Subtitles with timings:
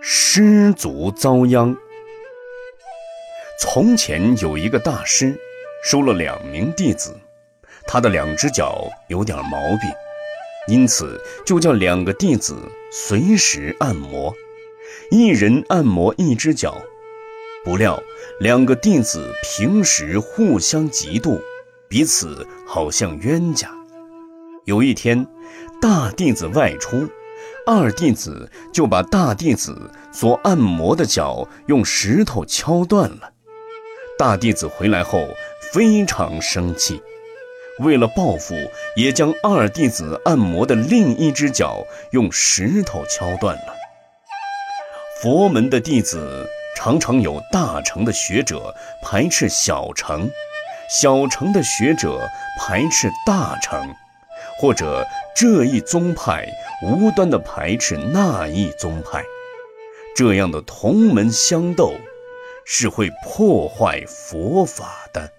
[0.00, 1.76] 失足遭殃。
[3.60, 5.36] 从前有一个大师，
[5.84, 7.16] 收了两名弟子，
[7.86, 9.90] 他的两只脚有点毛病，
[10.68, 12.56] 因此就叫两个弟子
[12.92, 14.32] 随时按摩，
[15.10, 16.80] 一人按摩一只脚。
[17.64, 18.00] 不料
[18.38, 21.40] 两个弟子平时互相嫉妒，
[21.88, 23.68] 彼此好像冤家。
[24.64, 25.26] 有一天，
[25.82, 27.08] 大弟子外出。
[27.70, 33.30] 二弟子就把大弟子所按摩的脚用石头敲断了。
[34.18, 35.22] 大弟子回来后
[35.70, 37.02] 非常生气，
[37.80, 38.54] 为了报复，
[38.96, 43.74] 也将二弟子按摩的另一只脚用石头敲断了。
[45.20, 50.30] 佛门的弟子常常有大乘的学者排斥小乘，
[50.88, 53.94] 小乘的学者排斥大乘。
[54.58, 56.46] 或者这一宗派
[56.82, 59.24] 无端的排斥那一宗派，
[60.16, 61.92] 这样的同门相斗，
[62.64, 65.30] 是会破坏佛法的。